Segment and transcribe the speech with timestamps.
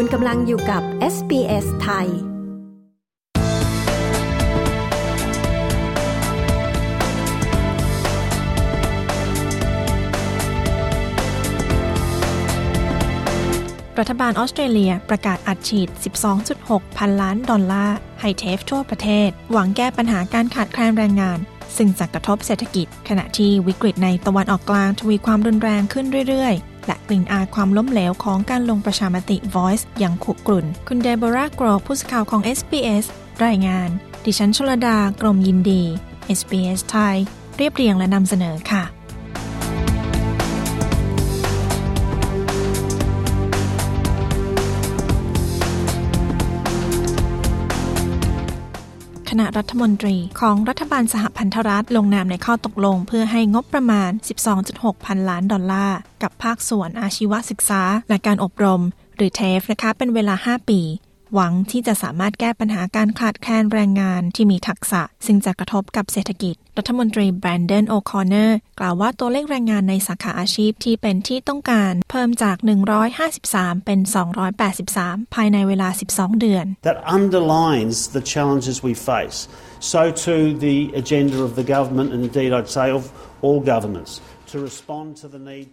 [0.00, 0.82] คุณกำลังอยู่กับ
[1.14, 2.08] SBS ไทย
[13.98, 15.88] รัฐบาลออสเตรเลียประกาศอัดฉีด
[16.42, 21.38] 12.6 พันล้านดอลลาร์ให้เทฟทั่วประเทศ หวังแก้ปัญหาการขาดแคลนแรงงาน
[21.78, 33.04] ซึ่งจะกระทบเศรษฐกิจ ขณะที่วิกฤตในตะวันออกกลางทวีความรุนแรงขึ้นเรื่อยๆ และกลิ่นอายความล้มเหลวของการลงประชามติ Voice อย่างขุกรุ่น คุณเดโบราห์กรอผู้สื่อข่าวของ SBS
[33.44, 33.88] รายงาน
[34.24, 35.82] ดิฉันชลดากรมยินดี
[36.38, 37.16] SBS ไทย
[37.56, 38.97] เรียบเรียงและนำเสนอค่ะ
[49.28, 54.10] คณะรัฐมนตรีของรัฐบาลสหพันธรัฐลงนามในข้อตกลง เพื่อให้งบประมาณ
[54.58, 58.82] 12.6 พันล้านดอลลาร์ กับภาคส่วนอาชีวศึกษา และการอบรม
[59.16, 60.80] หรือ TAFE นะคะเป็นเวลา 5 ปี
[61.34, 72.56] หวังที่จะสามารถแก้ปัญหาการขาดแคลนแรงงานที่มีทักษะ ซึ่งจะกระทบกับเศรษฐกิจ รัฐมนตรีแบรนเดนโอคอนเนอร์กล่าวว่าตัวเลขแรงงานในสาขาอาชีพที่เป็นที่ต้องการ เพิ่มจาก
[73.20, 74.00] 153 เป็น
[74.66, 79.38] 283 ภายในเวลา 12 เดือน That underlines the challenges we face.
[79.92, 83.02] So too the agenda of the government and indeed I'd say of
[83.44, 84.12] all governments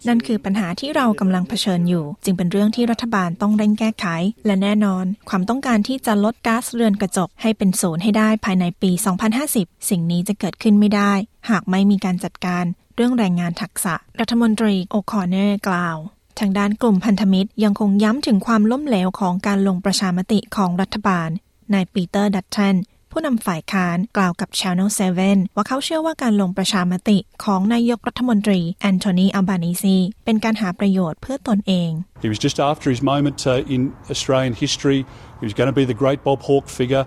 [0.08, 4.06] นั่นคือปัญหาที่เรากำลังเผชิญอยู่ จึงเป็นเรื่องที่รัฐบาลต้องเร่งแก้ไข
[4.46, 8.92] และแน่นอน ความต้องการที่จะลดก๊าซเรือนกระจกให้เป็นศูนย์ให้ได้ภายในปี
[9.40, 11.14] 2050 สิ่งนี้จะเกิดขึ้นไม่ได้
[11.50, 15.98] หากไม่มีการจัดการเรื่องแรงงานทักษะ รัฐมนตรีโอคอนเนอร์กล่าว
[16.40, 21.30] ทางด้านกลุ่มพันธมิตรยังคงย้ำถึงความล้มเหลวของการลงประชามติของรัฐบาล
[21.74, 22.76] นายปีเตอร์ดัตเทน
[23.18, 24.90] ผู้นำฝ่ายค้านกล่าวกับ Channel
[25.24, 31.90] 7 ว่าเขาเชื่อว่าการลงประชามติของนายกรัฐมนตรีแอนโทนีอัลบานิซีเป็นการหาประโยชน์เพื่อตนเอง
[32.26, 33.82] He was just after his moment uh, in
[34.14, 35.00] Australian history.
[35.40, 37.06] He was going to be the great Bob Hawke figure.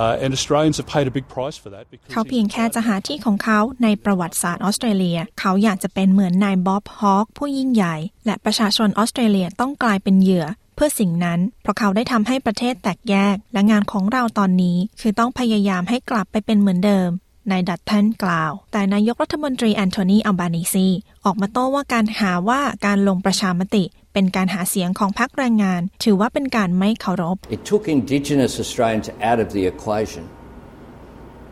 [0.00, 7.96] Uh, and Australians have paid a big price for that เขาเพียงแค่จะหาที่ของเขาในประวัติศาสตร์ออสเตรเลีย เขาอยากจะเป็นเหมือนนายบ๊อบฮอคผู้ยิ่งใหญ่
[8.26, 10.46] และประชาชนออสเตรเลียต้องกลายเป็นเหยื่อ
[10.76, 17.10] เพื่อสิ่งนั้น เพราะเขาได้ทำให้ประเทศแตกแยก และงานของเราตอนนี้คือต้องพยายามให้กลับไปเป็นเหมือนเดิม
[17.50, 20.86] นายดัตทันกล่าว แต่นายกรัฐมนตรีแอนโทนีอัลบานิซี
[21.24, 30.24] ออกมาโต้ว่าการหาว่าการลงประชามติ เป็นการหาเสียงของพรรคแรงงาน ถือว่าเป็นการไม่เคารพ It took Indigenous Australians out of the equation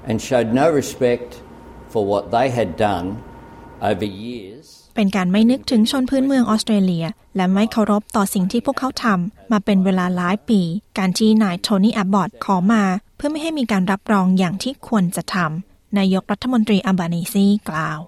[0.09, 1.31] and showed no respect
[1.93, 3.06] for what they had done
[3.91, 4.53] over years
[4.94, 7.06] เป็นการไม่นึกถึงชนพื้นเมืองออสเตรเลีย
[7.37, 10.60] และไม่เคารพต่อสิ่งที่พวกเขาทำมาเป็นเวลาหลายปี
[10.99, 12.84] การที่นายโทนี่แอบบอตขอมา
[13.16, 18.00] เพื่อไม่ให้มีการรับรองอย่างที่ควรจะทำนายกรัฐมนตรีอัลบานีซีกล่าว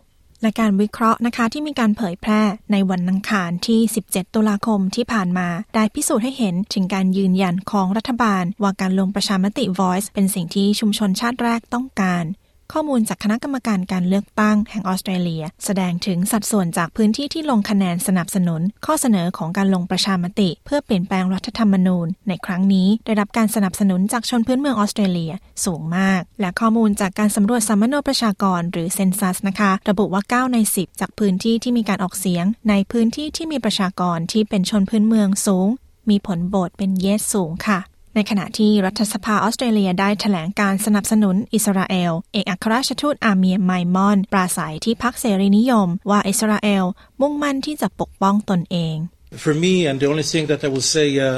[0.42, 2.42] และการวิเคราะห์นะคะที่มีการเผยแพร่
[2.72, 12.24] ในวันอังคารที่ 17 ตุลาคมที่ผ่านมา ได้พิสูจน์ให้เห็นถึงการยืนยันของรัฐบาล ว่าการลงประชามติ Voice เป็นสิ่งที่ชุมชนชาติแรกต้องการ
[12.72, 25.32] ข้อมูลจากคณะกรรมการการเลือกตั้งแห่งออสเตรเลีย แสดงถึงสัดส่วนจากพื้นที่ที่ลงคะแนนสนับสนุน ข้อเสนอของการลงประชามติ เพื่อเปลี่ยนแปลงรัฐธรรมนูญ ในครั้งนี้ได้รับการสนับสนุนจากชนพื้นเมืองออสเตรเลีย
[25.64, 35.68] สูงมาก และข้อมูลจากการสำรวจสัมมโนประชากรหรือเซนซัสนะคะ ระบุว่า 9 ใน 10 จากพื้นที่ที่มีการออกเสียง ในพื้นที่ที่มีประชากรที่เป็นชนพื้นเมืองสูง
[36.10, 37.80] มีผลโบตเป็นเยสสูงค่ะ
[38.16, 46.84] ในขณะที่รัฐสภาออสเตรเลียได้ถแถลงการสนับสนุนอิสราเอล เอกอัครราชทูตอาเมียไมมอน ปราศัยที่พักเสรีนิยม ว่าอิสราเอล
[47.20, 48.96] มุ่งมั่นที่จะปกป้องตนเอง
[49.44, 51.28] For me and the only thing that I will say uh,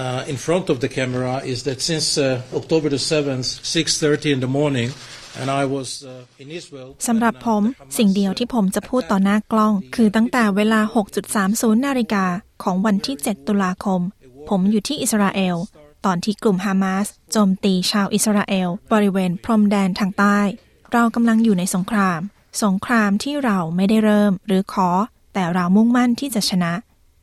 [0.00, 4.40] uh, in front of the camera is that since uh, October the 7th 6:30 in
[4.44, 4.90] the morning
[7.06, 7.62] สำหรับผม
[7.98, 10.80] สิ่งเดียวที่ผมจะพูดต่อหน้ากล้อง คือตั้งแต่เวลา
[11.32, 12.24] 6.30 นาฬิกา
[12.62, 14.00] ของวันที่ 7 ตุลาคม
[14.48, 15.56] ผมอยู่ที่อิสราเอล
[16.04, 20.40] ตอนที่กลุ่มฮามาสโจมตีชาวอิสราเอล บริเวณพรมแดนทางใต้
[20.92, 22.20] เรากำลังอยู่ในสงคราม
[22.64, 24.88] สงครามที่เราไม่ได้เริ่มหรือขอ
[25.34, 26.72] แต่เรามุ่งมั่นที่จะชนะ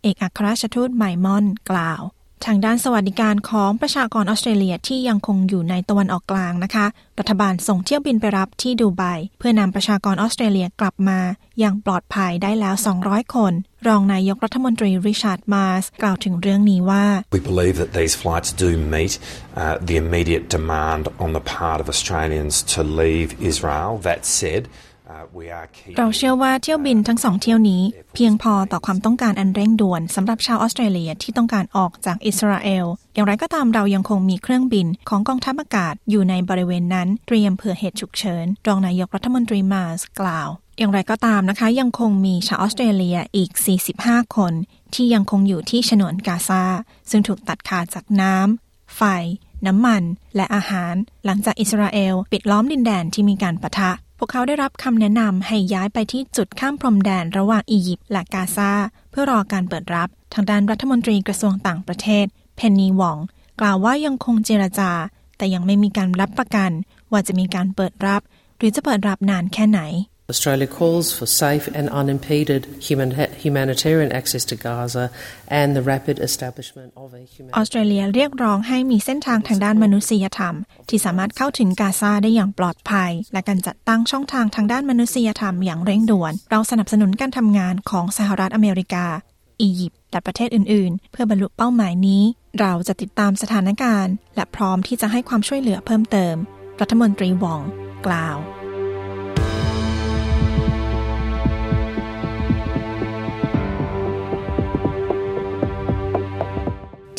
[0.01, 2.01] เอกอัครราชทูตไมมอน กล่าว
[2.45, 6.86] ทางด้านสวัสดิการของประชากรออสเตรเลียที่ยังคงอยู่ในตะวันออกกลางนะคะ
[7.19, 9.03] รัฐบาลส่งเที่ยวบินไปรับที่ดูไบ
[9.39, 11.19] เพื่อนำประชากรออสเตรเลียกลับมา
[11.59, 12.75] อย่างปลอดภัยได้แล้ว
[13.06, 13.53] 200 คน
[13.88, 17.06] รองนายกรัฐมนตรีริชาร์ดมาสกล่าวถึงเรื่องนี้ว่า
[17.38, 19.13] We believe that these flights do meet
[19.62, 23.92] uh, the immediate demand on the part of Australians to leave Israel.
[24.09, 24.63] That said,
[25.97, 27.83] เราเชื่อว่าเที่ยวบินทั้งสองเที่ยวนี้
[28.15, 43.51] เพียงพอต่อความต้องการอันเร่งด่วนสำหรับชาวออสเตรเลียที่ต้องการออกจากอิสราเอล อย่างไรก็ตามเรายังคงมีเครื่องบินของกองทัพอากาศอยู่ในบริเวณนั้นเตรียมเผื่อเหตุฉุกเฉิน รองนายกรัฐมนตรีมาสกล่าว อย่างไรก็ตามนะคะ ยังคงมีชาวออสเตรเลียอีก
[43.94, 44.53] 45 คน
[44.95, 46.63] ที่ยังคงอยู่ที่ฉนวนกาซา
[47.09, 49.01] ซึ่งถูกตัดขาดจากน้ำไฟ
[49.67, 50.03] น้ำมัน
[50.35, 50.95] และอาหาร
[51.25, 53.91] หลังจากอิสราเอล ปิดล้อมดินแดนที่มีการปะทะ
[54.21, 58.71] พวกเขาได้รับคำแนะนำให้ย้ายไปที่จุดข้ามพรมแดนระหว่างอียิปต์และกาซา
[59.12, 62.25] เพื่อรอการเปิดรับ ทางด้านรัฐมนตรีกระทรวงต่างประเทศ
[62.56, 63.18] เพนนีวอง
[63.60, 64.92] กล่าวว่ายังคงเจรจา
[65.38, 66.71] แต่ยังไม่มีการรับประกัน
[67.12, 68.21] ว่าจะมีการเปิดรับ
[68.57, 69.80] หรือจะเปิดรับนานแค่ไหน
[70.31, 72.61] Australia calls for safe and unimpeded
[73.45, 75.05] humanitarian access to Gaza
[75.61, 77.21] and the rapid establishment of a
[77.57, 80.55] ออสเตรเลียเรียกร้องให้มีเส้นทางทางด้านมนุษยธรรม
[80.89, 89.05] ที่สามารถเข้าถึงกาซาได้อย่างปลอดภัย และการจัดตั้งช่องทางทางด้านมนุษยธรรมอย่างเร่งด่วน เราสนับสนุนการทำงานของสหรัฐอเมริกา
[89.61, 92.23] อียิปต์และประเทศอื่น ๆ เพื่อบรรลุเป้าหมายนี้
[92.59, 96.35] เราจะติดตามสถานการณ์ และพร้อมที่จะให้ความช่วยเหลือเพิ่มเติม
[96.81, 97.61] รัฐมนตรีวอง
[98.07, 98.37] กล่าว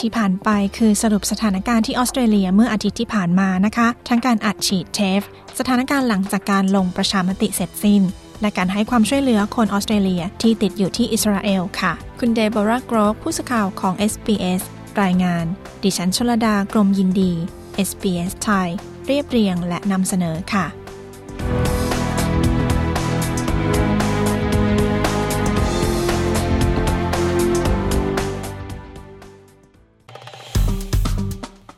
[0.01, 0.49] ที่ผ่านไป
[0.79, 5.21] คือสรุปสถานการณ์ที่ออสเตรเลียเมื่ออาทิตย์ที่ผ่านมานะคะ ทั้งการอัดฉีดเทฟ
[5.59, 8.03] สถานการณ์หลังจากการลงประชามติเสร็จสิ้น
[8.41, 14.63] และการให้ความช่วยเหลือคนออสเตรเลียที่ติดอยู่ที่อิสราเอลค่ะ คุณเดโบรากรอกผู้สื่อข่าวของ SBS
[15.03, 15.45] รายงาน
[15.83, 17.33] ดิฉันชลดากรมยินดี
[17.89, 18.69] SBS ไทย
[19.07, 20.67] เรียบเรียงและนำเสนอค่ะ